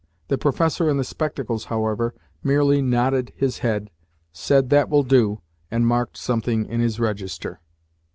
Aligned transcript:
The 0.29 0.37
professor 0.39 0.89
in 0.89 0.97
the 0.97 1.03
spectacles, 1.03 1.65
however, 1.65 2.15
merely 2.43 2.81
nodded 2.81 3.31
his 3.35 3.59
head, 3.59 3.91
said 4.33 4.71
"That 4.71 4.89
will 4.89 5.03
do," 5.03 5.41
and 5.69 5.85
marked 5.85 6.17
something 6.17 6.65
in 6.65 6.79
his 6.79 6.99
register. 6.99 7.59